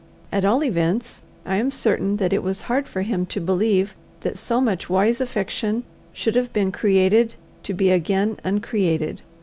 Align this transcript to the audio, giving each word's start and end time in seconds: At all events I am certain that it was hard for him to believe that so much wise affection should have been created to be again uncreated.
At 0.31 0.45
all 0.45 0.63
events 0.63 1.21
I 1.45 1.57
am 1.57 1.69
certain 1.69 2.17
that 2.17 2.33
it 2.33 2.41
was 2.41 2.61
hard 2.61 2.87
for 2.87 3.03
him 3.03 3.27
to 3.27 3.39
believe 3.39 3.95
that 4.21 4.35
so 4.35 4.59
much 4.59 4.89
wise 4.89 5.21
affection 5.21 5.83
should 6.11 6.33
have 6.35 6.51
been 6.51 6.71
created 6.71 7.35
to 7.61 7.75
be 7.75 7.91
again 7.91 8.39
uncreated. 8.43 9.21